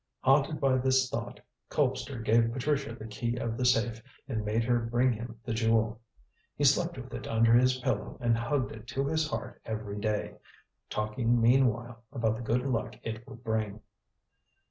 Haunted 0.21 0.59
by 0.59 0.77
this 0.79 1.07
thought, 1.11 1.39
Colpster 1.69 2.25
gave 2.25 2.51
Patricia 2.51 2.95
the 2.95 3.05
key 3.05 3.37
of 3.37 3.55
the 3.55 3.65
safe 3.65 4.01
and 4.27 4.43
made 4.43 4.63
her 4.63 4.79
bring 4.79 5.13
him 5.13 5.39
the 5.45 5.53
Jewel. 5.53 6.01
He 6.55 6.63
slept 6.63 6.97
with 6.97 7.13
it 7.13 7.27
under 7.27 7.53
his 7.53 7.77
pillow 7.77 8.17
and 8.19 8.35
hugged 8.35 8.71
it 8.71 8.87
to 8.87 9.05
his 9.05 9.29
heart 9.29 9.61
every 9.63 9.99
day, 9.99 10.37
talking 10.89 11.39
meanwhile 11.39 12.01
about 12.11 12.35
the 12.35 12.41
good 12.41 12.65
luck 12.65 12.95
it 13.03 13.27
would 13.27 13.43
bring. 13.43 13.79